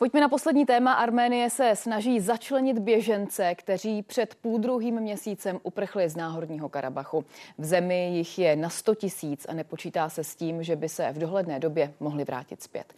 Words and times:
Pojďme 0.00 0.20
na 0.20 0.28
poslední 0.28 0.66
téma. 0.66 0.92
Arménie 0.92 1.50
se 1.50 1.76
snaží 1.76 2.20
začlenit 2.20 2.78
běžence, 2.78 3.54
kteří 3.54 4.02
před 4.02 4.34
půldruhým 4.34 5.00
měsícem 5.00 5.60
uprchli 5.62 6.08
z 6.08 6.16
náhorního 6.16 6.68
Karabachu. 6.68 7.24
V 7.58 7.64
zemi 7.64 8.10
jich 8.14 8.38
je 8.38 8.56
na 8.56 8.68
100 8.70 8.94
tisíc 8.94 9.46
a 9.48 9.54
nepočítá 9.54 10.08
se 10.08 10.24
s 10.24 10.36
tím, 10.36 10.62
že 10.62 10.76
by 10.76 10.88
se 10.88 11.12
v 11.12 11.18
dohledné 11.18 11.58
době 11.58 11.94
mohli 12.00 12.24
vrátit 12.24 12.62
zpět. 12.62 12.94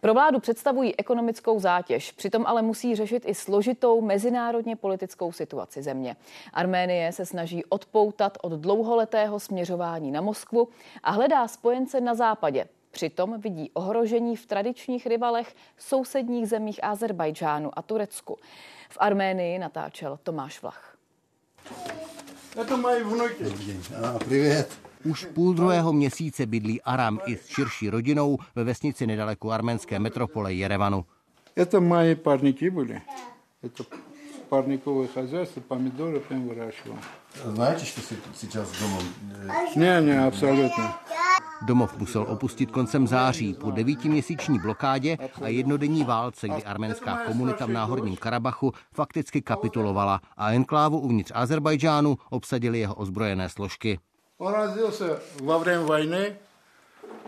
Pro 0.00 0.14
vládu 0.14 0.40
představují 0.40 0.96
ekonomickou 0.98 1.60
zátěž, 1.60 2.12
přitom 2.12 2.46
ale 2.46 2.62
musí 2.62 2.96
řešit 2.96 3.22
i 3.26 3.34
složitou 3.34 4.00
mezinárodně 4.00 4.76
politickou 4.76 5.32
situaci 5.32 5.82
země. 5.82 6.16
Arménie 6.52 7.12
se 7.12 7.26
snaží 7.26 7.64
odpoutat 7.64 8.38
od 8.42 8.52
dlouholetého 8.52 9.40
směřování 9.40 10.10
na 10.10 10.20
Moskvu 10.20 10.68
a 11.02 11.10
hledá 11.10 11.48
spojence 11.48 12.00
na 12.00 12.14
západě, 12.14 12.66
Přitom 12.95 13.41
vidí 13.41 13.71
ohrožení 13.73 14.35
v 14.35 14.45
tradičních 14.45 15.07
rivalech 15.07 15.55
sousedních 15.77 16.47
zemích 16.47 16.83
Azerbajdžánu 16.83 17.79
a 17.79 17.81
Turecku. 17.81 18.37
V 18.89 18.97
Arménii 18.99 19.59
natáčel 19.59 20.19
Tomáš 20.23 20.61
Vlach. 20.61 20.95
To 22.67 22.77
mají 22.77 23.03
vnuky. 23.03 23.43
Привет. 24.25 24.79
Už 25.05 25.25
půl 25.25 25.53
druhého 25.53 25.93
měsíce 25.93 26.45
bydlí 26.45 26.81
Aram 26.81 27.19
i 27.25 27.37
s 27.37 27.47
širší 27.47 27.89
rodinou 27.89 28.37
ve 28.55 28.63
vesnici 28.63 29.07
nedaleko 29.07 29.51
arménské 29.51 29.99
metropole 29.99 30.53
Jerevanu. 30.53 31.05
Это 31.55 31.81
мои 31.81 32.15
парники 32.15 32.69
были. 32.69 33.01
Это 33.63 33.83
парниковое 34.49 35.07
хозяйство, 35.07 35.61
помидоры 35.61 36.19
прям 36.19 36.47
выращивал. 36.47 36.97
Знаете, 37.45 37.85
что 37.85 38.01
сейчас 38.35 38.69
дома? 38.79 39.01
Не, 39.75 40.01
не, 40.01 40.25
абсолютно. 40.27 40.99
Domov 41.61 41.97
musel 41.97 42.25
opustit 42.27 42.71
koncem 42.71 43.07
září 43.07 43.53
po 43.53 43.71
devítiměsíční 43.71 44.59
blokádě 44.59 45.17
a 45.41 45.47
jednodenní 45.47 46.03
válce, 46.03 46.49
kdy 46.49 46.63
arménská 46.63 47.17
komunita 47.25 47.65
v 47.65 47.69
náhorním 47.69 48.15
Karabachu 48.15 48.73
fakticky 48.93 49.41
kapitulovala 49.41 50.21
a 50.37 50.51
enklávu 50.51 50.99
uvnitř 50.99 51.31
Azerbajdžánu 51.35 52.17
obsadili 52.29 52.79
jeho 52.79 52.95
ozbrojené 52.95 53.49
složky. 53.49 53.99
Он 54.37 54.53
родился 54.53 55.19
во 55.43 55.59
время 55.59 55.85
войны 55.85 56.33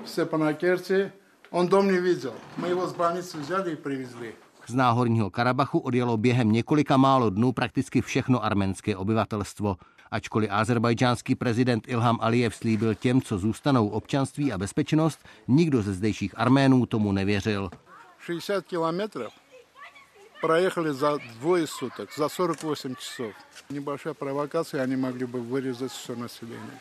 в 0.03 0.09
Степанакерте. 0.09 1.11
Он 1.51 1.67
дом 1.67 1.87
не 1.87 1.99
видел. 1.99 2.33
Мы 2.57 2.69
его 2.69 2.87
с 2.87 2.93
больницы 2.93 3.37
взяли 3.37 3.73
и 3.73 3.75
привезли. 3.75 4.33
Z 4.67 4.73
náhorního 4.73 5.29
Karabachu 5.29 5.79
odjelo 5.79 6.17
během 6.17 6.51
několika 6.51 6.97
málo 6.97 7.29
dnů 7.29 7.51
prakticky 7.51 8.01
všechno 8.01 8.43
arménské 8.43 8.97
obyvatelstvo. 8.97 9.75
Ačkoliv 10.11 10.49
azerbajdžánský 10.51 11.35
prezident 11.35 11.87
Ilham 11.87 12.17
Aliyev 12.21 12.55
slíbil 12.55 12.95
těm, 12.95 13.21
co 13.21 13.37
zůstanou 13.37 13.87
občanství 13.87 14.53
a 14.53 14.57
bezpečnost, 14.57 15.19
nikdo 15.47 15.81
ze 15.81 15.93
zdejších 15.93 16.33
Arménů 16.37 16.85
tomu 16.85 17.11
nevěřil. 17.11 17.69
60 18.19 18.65
километров 18.65 19.33
проехали 20.41 20.93
за 20.93 21.17
двое 21.39 21.67
суток, 21.67 22.09
за 22.17 22.29
48 22.29 22.95
часов. 22.95 23.33
Небольшая 23.69 24.13
провокация, 24.13 24.83
они 24.83 24.95
могли 24.95 25.25
бы 25.25 25.39
вырезать 25.39 25.91
все 25.91 26.15
население. 26.15 26.79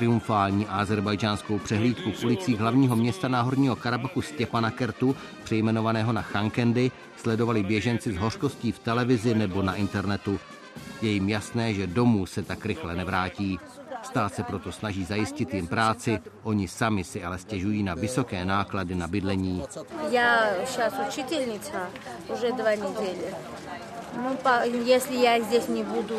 triumfální 0.00 0.66
azerbajdžánskou 0.66 1.58
přehlídku 1.58 2.12
v 2.12 2.24
ulicích 2.24 2.58
hlavního 2.58 2.96
města 2.96 3.28
Náhorního 3.28 3.76
Karabachu 3.76 4.22
Stěpana 4.22 4.70
Kertu, 4.70 5.16
přejmenovaného 5.44 6.12
na 6.12 6.22
Chankendy, 6.22 6.90
sledovali 7.16 7.62
běženci 7.62 8.12
s 8.12 8.16
hořkostí 8.16 8.72
v 8.72 8.78
televizi 8.78 9.34
nebo 9.34 9.62
na 9.62 9.74
internetu. 9.74 10.40
Je 11.02 11.10
jim 11.10 11.28
jasné, 11.28 11.74
že 11.74 11.86
domů 11.86 12.26
se 12.26 12.42
tak 12.42 12.66
rychle 12.66 12.94
nevrátí. 12.96 13.58
Stát 14.02 14.34
se 14.34 14.42
proto 14.42 14.72
snaží 14.72 15.04
zajistit 15.04 15.54
jim 15.54 15.66
práci, 15.66 16.18
oni 16.42 16.68
sami 16.68 17.04
si 17.04 17.24
ale 17.24 17.38
stěžují 17.38 17.82
na 17.82 17.94
vysoké 17.94 18.44
náklady 18.44 18.94
na 18.94 19.08
bydlení. 19.08 19.62
Já 20.10 20.64
šas 20.64 20.94
učitelnice 21.08 21.72
už 22.32 22.40
dva 22.40 22.70
neděle. 22.70 23.36
Ну, 24.23 24.35
по- 24.43 24.63
если 24.85 25.15
я 25.15 25.39
здесь 25.41 25.67
не 25.67 25.83
буду, 25.83 26.15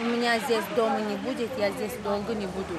у 0.00 0.04
меня 0.04 0.38
здесь 0.38 0.64
дома 0.76 0.98
не 1.00 1.16
будет, 1.16 1.50
я 1.58 1.70
здесь 1.70 1.92
долго 2.04 2.34
не 2.34 2.46
буду 2.46 2.74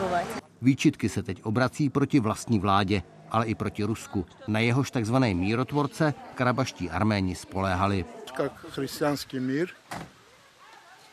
бывать. 0.00 0.26
Výčitky 0.62 1.08
se 1.08 1.22
teď 1.22 1.40
obrací 1.42 1.90
proti 1.90 2.20
vlastní 2.20 2.58
vládě, 2.58 3.02
ale 3.30 3.46
i 3.46 3.54
proti 3.54 3.84
Rusku. 3.84 4.26
Na 4.48 4.58
jehož 4.60 4.90
takzvané 4.90 5.34
mírotvorce 5.34 6.14
karabaští 6.34 6.90
arméni 6.90 7.34
spoléhali. 7.34 8.04
Как 8.36 8.52
христианский 8.70 9.40
мир, 9.40 9.68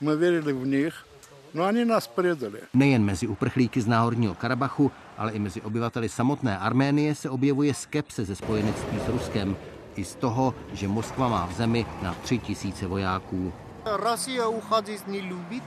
мы 0.01 0.15
верили 0.17 0.51
в 0.53 0.67
них, 0.67 1.05
но 1.53 1.63
они 1.65 1.85
нас 1.85 2.07
предали. 2.07 2.59
Nejen 2.73 3.03
mezi 3.03 3.27
uprchlíky 3.27 3.81
z 3.81 3.87
náhorního 3.87 4.35
Karabachu, 4.35 4.91
ale 5.17 5.31
i 5.31 5.39
mezi 5.39 5.61
obyvateli 5.61 6.09
samotné 6.09 6.57
Arménie 6.57 7.15
se 7.15 7.29
objevuje 7.29 7.73
skepse 7.73 8.25
ze 8.25 8.35
spojenectví 8.35 8.99
s 9.05 9.09
Ruskem. 9.09 9.55
I 9.95 10.03
z 10.03 10.15
toho, 10.15 10.53
že 10.73 10.87
Moskva 10.87 11.27
má 11.27 11.45
v 11.45 11.53
zemi 11.53 11.85
na 12.01 12.13
tři 12.13 12.37
tisíce 12.37 12.87
vojáků. 12.87 13.53
Россия 13.85 14.47
уходить 14.47 15.07
не 15.07 15.21
любит. 15.21 15.63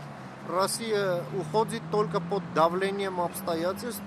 Россия 0.48 1.24
уходит 1.36 1.82
только 1.90 2.20
под 2.20 2.42
давлением 2.54 3.20
обстоятельств. 3.20 4.02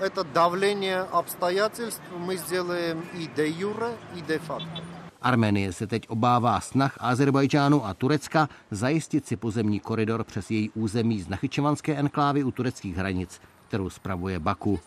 Это 0.00 0.24
давление 0.24 1.00
обстоятельств 1.12 2.02
мы 2.18 2.36
сделаем 2.36 3.02
и 3.14 3.28
де 3.36 3.48
юре, 3.48 3.90
и 4.16 4.22
де 4.22 4.38
факто. 4.38 4.82
Arménie 5.22 5.72
se 5.72 5.86
teď 5.86 6.08
obává 6.08 6.60
snah 6.60 6.96
Azerbajdžánu 7.00 7.86
a 7.86 7.94
Turecka 7.94 8.48
zajistit 8.70 9.26
si 9.26 9.36
pozemní 9.36 9.80
koridor 9.80 10.24
přes 10.24 10.50
její 10.50 10.70
území 10.70 11.20
z 11.20 11.28
Nachyčevanské 11.28 11.96
enklávy 11.96 12.44
u 12.44 12.50
tureckých 12.50 12.96
hranic, 12.96 13.40
kterou 13.68 13.90
spravuje 13.90 14.38
Baku. 14.38 14.80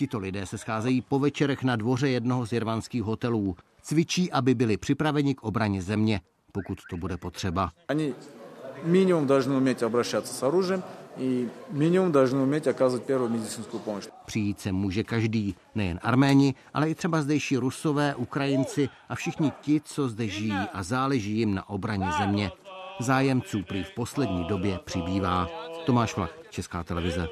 Tito 0.00 0.18
lidé 0.18 0.46
se 0.46 0.58
scházejí 0.58 1.00
po 1.00 1.18
večerech 1.18 1.62
na 1.62 1.76
dvoře 1.76 2.08
jednoho 2.08 2.46
z 2.46 2.52
jervanských 2.52 3.02
hotelů. 3.02 3.56
Cvičí, 3.82 4.32
aby 4.32 4.54
byli 4.54 4.76
připraveni 4.76 5.34
k 5.34 5.42
obraně 5.42 5.82
země, 5.82 6.20
pokud 6.52 6.78
to 6.90 6.96
bude 6.96 7.16
potřeba. 7.16 7.70
Они 7.88 8.14
минимум 8.84 9.26
должны 9.26 9.56
уметь 9.56 9.82
обращаться 9.82 10.34
с 10.34 10.42
оружием 10.42 10.82
и 11.18 11.48
минимум 11.70 12.12
должны 12.12 12.42
уметь 12.42 12.66
оказывать 12.66 13.06
первую 13.06 13.30
медицинскую 13.30 13.80
помощь. 13.80 14.08
Přijít 14.26 14.60
se 14.60 14.72
může 14.72 15.04
každý, 15.04 15.54
nejen 15.74 16.00
Arméni, 16.02 16.54
ale 16.74 16.90
i 16.90 16.94
třeba 16.94 17.22
zdejší 17.22 17.56
Rusové, 17.56 18.14
Ukrajinci 18.14 18.88
a 19.08 19.14
všichni 19.14 19.52
ti, 19.60 19.80
co 19.84 20.08
zde 20.08 20.28
žijí 20.28 20.52
a 20.72 20.82
záleží 20.82 21.38
jim 21.38 21.54
na 21.54 21.68
obraně 21.68 22.06
země. 22.18 22.50
Zájemců 23.00 23.62
prý 23.62 23.84
v 23.84 23.94
poslední 23.94 24.44
době 24.44 24.78
přibývá. 24.84 25.48
Tomáš 25.86 26.16
Vlach, 26.16 26.38
Česká 26.50 26.84
televize. 26.84 27.28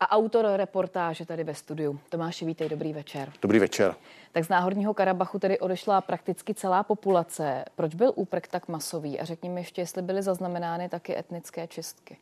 A 0.00 0.10
autor 0.12 0.46
reportáže 0.56 1.26
tady 1.26 1.44
ve 1.44 1.54
studiu. 1.54 2.00
Tomáši, 2.08 2.44
vítej, 2.44 2.68
dobrý 2.68 2.92
večer. 2.92 3.32
Dobrý 3.42 3.58
večer. 3.58 3.94
Tak 4.32 4.44
z 4.44 4.48
náhorního 4.48 4.94
Karabachu 4.94 5.38
tedy 5.38 5.58
odešla 5.58 6.00
prakticky 6.00 6.54
celá 6.54 6.82
populace. 6.82 7.64
Proč 7.74 7.94
byl 7.94 8.12
úprk 8.14 8.48
tak 8.48 8.68
masový? 8.68 9.20
A 9.20 9.24
řekni 9.24 9.48
mi 9.48 9.60
ještě, 9.60 9.80
jestli 9.82 10.02
byly 10.02 10.22
zaznamenány 10.22 10.88
taky 10.88 11.18
etnické 11.18 11.66
čistky. 11.66 12.16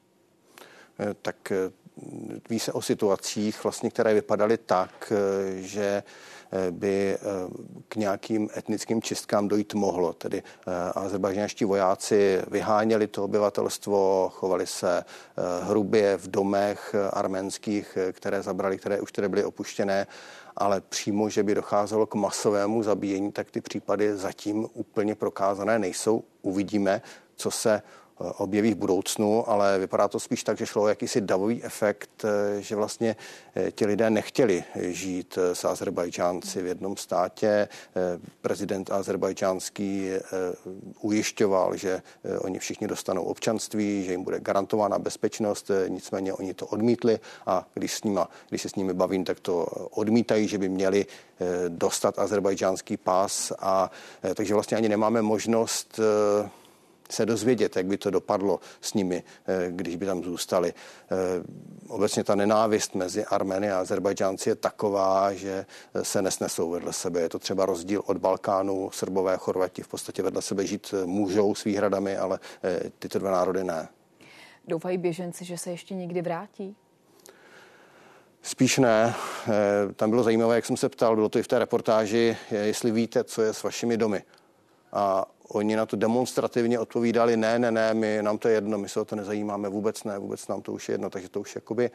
Eh, 1.01 1.15
Tak 1.23 1.53
eh, 1.53 1.57
ví 2.51 2.61
se 2.61 2.73
o 2.73 2.83
situacích, 2.83 3.65
vlastně, 3.65 3.91
které 3.91 4.15
vypadaly 4.15 4.59
tak, 4.59 5.13
eh, 5.13 5.63
že 5.63 6.03
eh, 6.53 6.71
by 6.71 7.15
eh, 7.15 7.19
k 7.89 7.97
nějakým 7.97 8.49
etnickým 8.57 9.03
čistkám 9.03 9.49
dojít 9.49 9.75
mohlo. 9.75 10.13
Tedy 10.13 10.43
azerbajžanští 10.95 11.65
vojáci 11.65 12.43
vyháněli 12.51 13.07
to 13.07 13.25
obyvatelstvo, 13.25 14.29
chovali 14.35 14.67
se 14.67 15.05
hrubě 15.63 16.17
v 16.17 16.31
domech 16.31 16.95
arménských, 17.13 17.99
které 18.13 18.43
zabrali, 18.43 18.79
které 18.79 19.01
už 19.01 19.13
tedy 19.13 19.29
byly 19.29 19.45
opuštěné, 19.45 20.07
ale 20.57 20.81
přímo, 20.81 21.29
že 21.29 21.43
by 21.43 21.55
docházelo 21.55 22.07
k 22.07 22.15
masovému 22.15 22.83
zabíjení, 22.83 23.33
tak 23.33 23.51
ty 23.51 23.61
případy 23.61 24.17
zatím 24.17 24.69
úplně 24.73 25.15
prokázané 25.15 25.79
nejsou. 25.79 26.25
Uvidíme, 26.43 27.03
co 27.37 27.51
se 27.51 27.83
objeví 28.19 28.75
v 28.75 28.77
budoucnu, 28.77 29.51
ale 29.51 29.79
vypadá 29.79 30.09
to 30.09 30.21
spíš 30.21 30.45
tak, 30.45 30.59
že 30.59 30.67
šlo 30.67 30.83
o 30.83 30.89
jakýsi 30.89 31.21
davový 31.21 31.65
efekt, 31.65 32.25
eh, 32.25 32.63
že 32.63 32.77
vlastně 32.77 33.17
eh, 33.55 33.71
ti 33.71 33.87
lidé 33.87 34.11
nechtěli 34.11 34.65
žít 34.77 35.39
eh, 35.39 35.55
s 35.55 35.65
Azerbajdžánci 35.65 36.63
v 36.63 36.67
jednom 36.67 36.97
státě. 36.97 37.47
Eh, 37.47 37.69
Prezident 38.41 38.91
azerbajdžánský 38.91 40.09
eh, 40.11 40.21
ujišťoval, 41.01 41.77
že 41.77 42.03
eh, 42.25 42.39
oni 42.39 42.59
všichni 42.59 42.87
dostanou 42.87 43.23
občanství, 43.23 44.05
že 44.05 44.13
jim 44.13 44.25
bude 44.25 44.41
garantována 44.41 44.99
bezpečnost, 44.99 45.71
eh, 45.71 45.89
nicméně 45.89 46.33
oni 46.33 46.55
to 46.55 46.67
odmítli 46.67 47.19
a 47.47 47.67
když, 47.75 47.95
s 47.95 48.05
nima, 48.05 48.29
když 48.49 48.63
se 48.63 48.69
s 48.69 48.75
nimi 48.75 48.95
bavím, 48.95 49.25
tak 49.25 49.41
to 49.41 49.65
odmítají, 49.91 50.49
že 50.49 50.59
by 50.59 50.69
měli 50.69 51.07
eh, 51.07 51.47
dostat 51.69 52.19
azerbajdžánský 52.19 52.97
pás 52.97 53.53
a 53.59 53.91
eh, 54.25 54.35
takže 54.35 54.55
vlastně 54.55 54.77
ani 54.77 54.89
nemáme 54.89 55.23
možnost 55.23 56.01
eh, 56.45 56.49
se 57.11 57.27
dozvědět, 57.27 57.77
jak 57.77 57.87
by 57.87 57.99
to 57.99 58.11
dopadlo 58.11 58.61
s 58.81 58.95
nimi, 58.95 59.23
eh, 59.47 59.67
když 59.71 59.97
by 59.97 60.07
tam 60.07 60.25
zůstali. 60.25 60.75
Eh, 61.11 61.17
Obecně 61.89 62.25
ta 62.25 62.35
nenávist 62.35 62.95
mezi 62.95 63.25
Armeny 63.25 63.71
a 63.71 63.81
Azerbajdžánci 63.81 64.49
je 64.49 64.55
taková, 64.55 65.33
že 65.33 65.67
eh, 65.95 66.05
se 66.05 66.23
nesnesou 66.23 66.71
vedle 66.71 66.93
sebe. 66.93 67.21
Je 67.21 67.29
to 67.29 67.39
třeba 67.39 67.67
rozdíl 67.67 68.03
od 68.07 68.17
Balkánu, 68.17 68.91
Srbové, 68.91 69.37
Chorvati 69.37 69.83
v 69.83 69.89
podstatě 69.89 70.23
vedle 70.23 70.43
sebe 70.43 70.67
žít 70.67 70.95
můžou 71.05 71.55
s 71.55 71.65
výhradami, 71.65 72.17
ale 72.17 72.39
tyto 72.99 73.19
dva 73.19 73.31
národy 73.31 73.65
ne. 73.65 73.89
Doufají 74.69 74.99
běženci, 74.99 75.45
že 75.45 75.59
se 75.59 75.71
ještě 75.71 75.95
někdy 75.95 76.23
vrátí? 76.23 76.77
Spíš 78.43 78.79
ne. 78.79 79.15
Tam 79.97 80.11
bylo 80.11 80.23
zajímavé, 80.23 80.55
jak 80.55 80.67
jsem 80.67 80.77
se 80.77 80.89
ptal, 80.89 81.15
bylo 81.15 81.29
to 81.29 81.39
i 81.39 81.43
v 81.43 81.49
té 81.49 81.59
reportáži, 81.59 82.37
jestli 82.51 82.91
víte, 82.91 83.25
co 83.25 83.43
je 83.43 83.53
s 83.53 83.63
vašimi 83.63 83.97
domy. 83.97 84.23
A 84.93 85.25
oni 85.49 85.77
na 85.77 85.87
to 85.87 85.97
demonstrativně 85.97 86.79
odpovídali, 86.79 87.37
ne, 87.37 87.59
ne, 87.59 87.71
ne, 87.71 87.95
my, 87.95 88.19
nám 88.23 88.39
to 88.39 88.49
je 88.49 88.55
jedno, 88.55 88.79
my 88.79 88.89
se 88.89 89.01
o 89.01 89.05
to 89.05 89.17
nezajímáme, 89.17 89.69
vůbec 89.69 90.05
ne, 90.05 90.19
vůbec 90.19 90.49
nám 90.49 90.63
to 90.63 90.73
už 90.73 90.89
je 90.89 90.93
jedno. 90.93 91.11
Takže 91.11 91.29
to 91.29 91.41
už 91.41 91.55
jakoby 91.55 91.91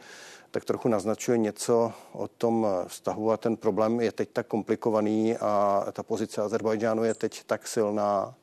tak 0.50 0.64
trochu 0.64 0.88
naznačuje 0.88 1.38
něco 1.38 1.92
o 2.12 2.28
tom 2.28 2.66
vztahu 2.86 3.32
a 3.32 3.36
ten 3.36 3.56
problém 3.56 4.00
je 4.00 4.12
teď 4.12 4.28
tak 4.32 4.46
komplikovaný 4.46 5.36
a 5.36 5.84
ta 5.92 6.02
pozice 6.02 6.42
Azerbajdžánu 6.42 7.04
je 7.04 7.14
teď 7.14 7.44
tak 7.44 7.68
silná, 7.68 8.34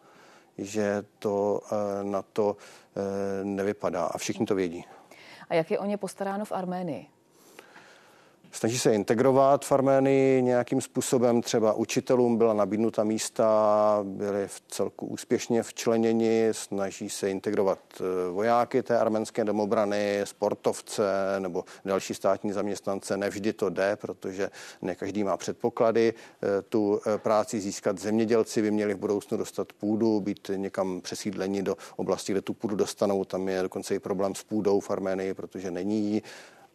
že 0.58 1.04
to 1.20 1.62
eh, 1.72 2.04
na 2.04 2.22
to 2.22 2.58
eh, 2.96 3.44
nevypadá 3.44 4.06
a 4.06 4.18
všichni 4.18 4.46
to 4.46 4.56
vědí. 4.56 4.86
A 5.50 5.54
jak 5.54 5.72
je 5.72 5.80
o 5.80 5.86
ně 5.86 5.98
postaráno 5.98 6.46
v 6.46 6.52
Arménii? 6.52 7.17
Snaží 8.58 8.80
se 8.80 8.94
integrovat 8.94 9.66
v 9.66 9.72
Arménii 9.72 10.42
nějakým 10.42 10.82
způsobem, 10.82 11.42
třeba 11.42 11.74
učitelům 11.74 12.38
byla 12.38 12.54
nabídnuta 12.54 13.04
místa, 13.04 14.00
byli 14.04 14.48
v 14.48 14.62
celku 14.68 15.06
úspěšně 15.06 15.64
včleněni, 15.64 16.48
snaží 16.52 17.10
se 17.10 17.32
integrovat 17.32 17.80
eh, 18.00 18.32
vojáky 18.32 18.84
té 18.84 19.00
arménské 19.00 19.44
domobrany, 19.44 20.22
sportovce 20.24 21.04
nebo 21.40 21.64
další 21.86 22.14
státní 22.14 22.52
zaměstnance. 22.52 23.18
Nevždy 23.18 23.54
to 23.54 23.70
jde, 23.70 23.96
protože 23.96 24.50
ne 24.82 24.96
každý 24.96 25.24
má 25.24 25.38
předpoklady. 25.38 26.14
Eh, 26.14 26.62
tu 26.62 27.02
eh, 27.08 27.18
práci 27.18 27.60
získat 27.60 27.98
zemědělci 27.98 28.62
by 28.62 28.72
měli 28.72 28.94
v 28.94 28.98
budoucnu 28.98 29.38
dostat 29.38 29.74
půdu, 29.74 30.20
být 30.20 30.52
někam 30.56 31.02
přesídleni 31.02 31.64
do 31.64 31.76
oblasti, 31.96 32.32
kde 32.32 32.42
tu 32.42 32.54
půdu 32.54 32.76
dostanou. 32.76 33.24
Tam 33.24 33.50
je 33.50 33.62
dokonce 33.62 33.96
i 33.96 34.00
problém 34.00 34.36
s 34.36 34.44
půdou 34.44 34.80
v 34.80 34.92
Arménii, 34.92 35.34
protože 35.34 35.72
není 35.72 36.24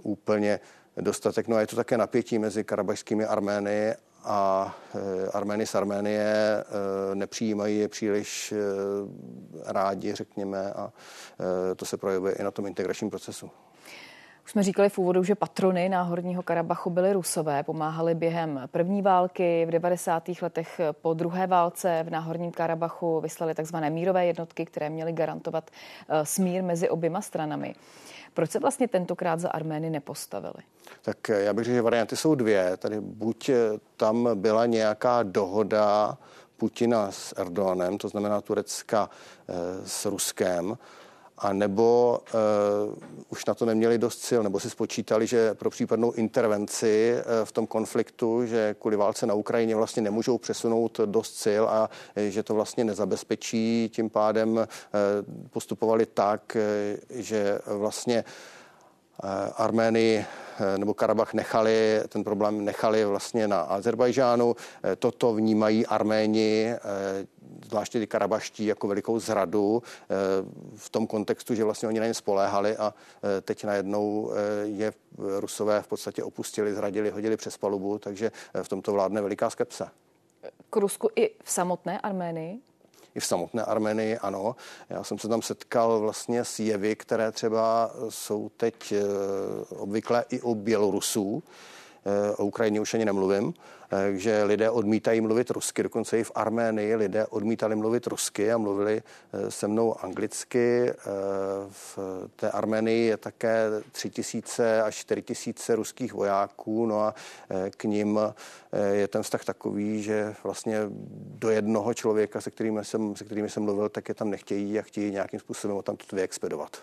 úplně 0.02 0.61
dostatek. 1.00 1.48
No 1.48 1.56
a 1.56 1.60
je 1.60 1.66
to 1.66 1.76
také 1.76 1.98
napětí 1.98 2.38
mezi 2.38 2.64
karabajskými 2.64 3.24
Armény 3.24 3.94
a 4.24 4.74
e, 4.94 5.28
Armény 5.28 5.66
z 5.66 5.74
Arménie 5.74 6.22
e, 6.22 7.14
nepřijímají 7.14 7.78
je 7.78 7.88
příliš 7.88 8.52
e, 8.52 8.56
rádi, 9.72 10.14
řekněme, 10.14 10.72
a 10.72 10.92
to 11.76 11.84
se 11.84 11.96
projevuje 11.96 12.34
i 12.34 12.42
na 12.42 12.50
tom 12.50 12.66
integračním 12.66 13.10
procesu. 13.10 13.50
Už 14.44 14.50
jsme 14.50 14.62
říkali 14.62 14.88
v 14.88 14.98
úvodu, 14.98 15.22
že 15.24 15.34
patrony 15.34 15.88
Náhorního 15.88 16.42
Karabachu 16.42 16.90
byly 16.90 17.12
rusové, 17.12 17.62
pomáhali 17.62 18.14
během 18.14 18.60
první 18.66 19.02
války, 19.02 19.66
v 19.66 19.70
90. 19.70 20.22
letech 20.42 20.80
po 20.92 21.14
druhé 21.14 21.46
válce 21.46 22.04
v 22.06 22.10
Náhorním 22.10 22.50
Karabachu 22.50 23.20
vyslali 23.20 23.54
takzvané 23.54 23.90
mírové 23.90 24.26
jednotky, 24.26 24.64
které 24.64 24.90
měly 24.90 25.12
garantovat 25.12 25.70
smír 26.22 26.62
mezi 26.62 26.88
oběma 26.88 27.20
stranami. 27.20 27.74
Proč 28.34 28.50
se 28.50 28.58
vlastně 28.58 28.88
tentokrát 28.88 29.40
za 29.40 29.49
Armény 29.49 29.90
nepostavili? 29.90 30.64
Tak 31.02 31.31
eh, 31.31 31.43
já 31.43 31.52
bych 31.52 31.64
řekl, 31.64 31.75
že 31.75 31.82
varianty 31.82 32.17
jsou 32.17 32.34
dvě. 32.34 32.76
Tady 32.76 33.00
buď 33.00 33.49
eh, 33.49 33.56
tam 33.96 34.29
byla 34.34 34.67
nějaká 34.67 35.23
dohoda 35.23 36.19
Putina 36.56 37.12
s 37.12 37.34
Erdoganem, 37.37 37.99
to 37.99 38.08
znamená 38.08 38.40
Turecka 38.40 39.11
eh, 39.49 39.55
s 39.84 40.06
Ruskem, 40.06 40.79
a 41.42 41.52
nebo 41.52 42.18
uh, 42.88 42.94
už 43.28 43.44
na 43.44 43.54
to 43.54 43.66
neměli 43.66 43.98
dost 43.98 44.20
sil, 44.28 44.40
nebo 44.42 44.60
si 44.60 44.70
spočítali, 44.70 45.26
že 45.26 45.54
pro 45.54 45.70
případnou 45.70 46.12
intervenci 46.12 47.14
uh, 47.16 47.44
v 47.44 47.52
tom 47.52 47.66
konfliktu, 47.66 48.46
že 48.46 48.76
kvůli 48.78 48.96
válce 48.96 49.26
na 49.26 49.34
Ukrajině 49.34 49.76
vlastně 49.76 50.02
nemůžou 50.02 50.38
přesunout 50.38 51.00
dost 51.04 51.36
sil 51.44 51.64
a 51.68 51.90
uh, 52.16 52.22
že 52.28 52.42
to 52.42 52.54
vlastně 52.54 52.84
nezabezpečí, 52.84 53.90
tím 53.92 54.10
pádem 54.10 54.56
uh, 54.56 54.64
postupovali 55.50 56.06
tak, 56.06 56.56
uh, 56.56 57.20
že 57.20 57.58
vlastně 57.66 58.24
uh, 58.26 58.62
Arménii 59.56 60.25
Eh, 60.62 60.79
nebo 60.79 60.94
Karabach 60.94 61.35
nechali, 61.35 62.00
ten 62.09 62.25
problém 62.25 62.64
nechali 62.64 63.05
vlastně 63.05 63.49
na 63.49 63.61
Azerbajžánu. 63.61 64.56
Eh, 64.85 64.97
toto 64.97 65.35
vnímají 65.35 65.87
Arméni, 65.87 66.67
eh, 66.67 66.79
zvláště 67.67 67.99
ty 67.99 68.06
karabaští, 68.06 68.67
jako 68.67 68.88
velikou 68.88 69.19
zradu 69.19 69.82
v 70.76 70.91
tom 70.91 71.06
kontextu, 71.06 71.55
že 71.55 71.64
vlastně 71.64 71.88
oni 71.88 72.00
na 72.00 72.06
ně 72.06 72.14
spoléhali 72.14 72.76
a 72.76 72.94
teď 73.43 73.64
najednou 73.64 74.32
je 74.62 74.93
Rusové 75.19 75.82
v 75.82 75.87
podstatě 75.87 76.25
opustili, 76.25 76.75
zradili, 76.75 77.11
hodili 77.11 77.37
přes 77.37 77.56
palubu, 77.56 77.99
takže 77.99 78.31
v 78.62 78.69
tomto 78.69 78.93
vládne 78.93 79.23
veliká 79.23 79.50
skepse. 79.50 79.88
K 80.70 80.76
Rusku 80.76 81.09
i 81.17 81.31
v 81.44 81.50
samotné 81.50 82.00
Arménii? 82.00 82.61
I 83.14 83.20
v 83.20 83.26
samotné 83.26 83.64
Armenii, 83.64 84.19
ano. 84.19 84.56
Já 84.91 85.05
jsem 85.05 85.19
se 85.19 85.29
tam 85.29 85.43
setkal 85.43 86.00
vlastně 86.00 86.44
s 86.44 86.59
jevy, 86.59 86.97
které 86.97 87.32
třeba 87.32 87.91
jsou 88.09 88.49
teď 88.56 88.93
eh, 88.93 89.05
obvyklé 89.69 90.25
i 90.31 90.41
u 90.41 90.55
Bělorusů, 90.55 91.43
o 92.37 92.44
Ukrajině 92.44 92.81
už 92.81 92.94
ani 92.94 93.04
nemluvím, 93.04 93.54
že 94.12 94.44
lidé 94.44 94.70
odmítají 94.70 95.20
mluvit 95.20 95.50
rusky, 95.50 95.82
dokonce 95.82 96.19
i 96.19 96.25
v 96.25 96.32
Arménii 96.34 96.96
lidé 96.96 97.26
odmítali 97.26 97.76
mluvit 97.76 98.06
rusky 98.06 98.52
a 98.52 98.58
mluvili 98.58 99.02
eh, 99.32 99.50
se 99.50 99.69
mnou 99.69 100.04
anglicky. 100.04 100.90
Eh, 100.90 100.94
v 101.69 101.99
té 102.37 102.50
Arménii 102.50 103.06
je 103.06 103.16
také 103.16 103.66
tři 103.93 104.10
tisíce 104.10 104.82
až 104.82 104.96
čtyři 104.96 105.22
tisíce 105.22 105.76
ruských 105.76 106.14
vojáků, 106.14 106.87
no 106.87 107.00
a 107.00 107.14
eh, 107.50 107.70
k 107.70 107.84
ním 107.84 108.20
je 108.93 109.08
ten 109.08 109.22
vztah 109.22 109.44
takový, 109.44 110.02
že 110.02 110.34
vlastně 110.44 110.81
do 111.38 111.50
jednoho 111.50 111.94
člověka, 111.94 112.40
se 112.40 112.50
kterými 112.50 112.84
jsem, 112.84 113.16
se 113.16 113.25
kterými 113.25 113.50
jsem 113.50 113.62
mluvil, 113.62 113.88
tak 113.88 114.08
je 114.08 114.14
tam 114.14 114.31
nechtějí 114.31 114.78
a 114.78 114.82
chtějí 114.82 115.12
nějakým 115.12 115.40
způsobem 115.40 115.76
o 115.76 115.82
tam 115.82 115.96
vyexpedovat. 116.12 116.76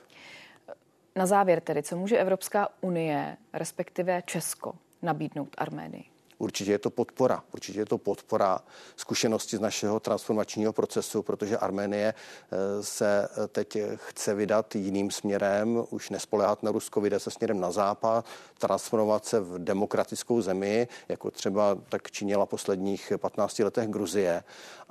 Na 1.15 1.25
závěr 1.25 1.61
tedy, 1.61 1.83
co 1.83 1.97
může 1.97 2.17
Evropská 2.17 2.69
unie, 2.81 3.37
respektive 3.53 4.21
Česko, 4.25 4.73
nabídnout 5.01 5.55
Arménii? 5.57 6.18
Určitě 6.39 6.71
je 6.71 6.79
to 6.79 6.89
podpora. 6.89 7.43
Určitě 7.53 7.79
je 7.79 7.85
to 7.85 7.97
podpora 7.97 8.59
zkušenosti 8.95 9.57
z 9.57 9.59
našeho 9.59 9.99
transformačního 9.99 10.73
procesu, 10.73 11.23
protože 11.23 11.57
Arménie 11.57 12.13
eh, 12.13 12.83
se 12.83 13.29
eh, 13.43 13.47
teď 13.47 13.77
chce 13.95 14.33
vydat 14.33 14.75
jiným 14.75 15.11
směrem, 15.11 15.83
už 15.89 16.09
nespolehat 16.09 16.63
na 16.63 16.71
Rusko, 16.71 17.01
vydat 17.01 17.19
se 17.19 17.31
směrem 17.31 17.59
na 17.59 17.71
západ, 17.71 18.25
transformovat 18.57 19.25
se 19.25 19.39
v 19.39 19.59
demokratickou 19.59 20.41
zemi, 20.41 20.87
jako 21.09 21.31
třeba 21.31 21.77
tak 21.89 22.11
činila 22.11 22.45
posledních 22.45 23.13
15 23.17 23.59
letech 23.59 23.89
Gruzie. 23.89 24.43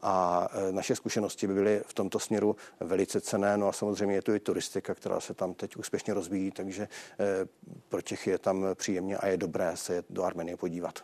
A 0.03 0.49
eh, 0.53 0.73
naše 0.73 0.97
zkušenosti 0.97 1.47
by 1.47 1.55
byly 1.55 1.83
v 1.87 1.95
tomto 1.95 2.19
směru 2.19 2.57
velice 2.81 3.21
cené. 3.21 3.57
No 3.57 3.69
a 3.69 3.73
samozřejmě 3.73 4.15
je 4.15 4.23
to 4.23 4.35
i 4.35 4.41
turistika, 4.41 4.95
která 4.95 5.21
se 5.21 5.35
tam 5.35 5.55
teď 5.55 5.77
úspěšně 5.77 6.15
rozvíjí, 6.15 6.51
takže 6.51 6.89
pro 7.89 8.03
Čechy 8.03 8.31
je 8.31 8.39
tam 8.39 8.67
příjemně 8.75 9.17
a 9.17 9.27
je 9.27 9.37
dobré 9.37 9.77
se 9.77 10.05
do 10.11 10.25
Arménie 10.25 10.57
podívat. 10.57 11.03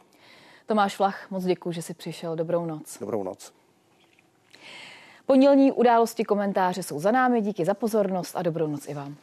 Tomáš 0.67 0.97
Flach, 0.97 1.31
moc 1.31 1.45
děkuji, 1.45 1.73
že 1.73 1.83
jsi 1.83 1.95
přišel. 1.95 2.37
Dobrou 2.37 2.67
noc. 2.67 2.99
Dobrou 3.01 3.23
noc. 3.23 3.53
Pondělní 5.27 5.73
události 5.73 6.25
komentáře 6.25 6.83
jsou 6.83 7.01
za 7.01 7.11
námi. 7.11 7.41
Díky 7.41 7.65
za 7.65 7.75
pozornost 7.75 8.37
a 8.37 8.43
dobrou 8.43 8.67
noc 8.67 8.89
i 8.89 8.95
vám. 8.95 9.17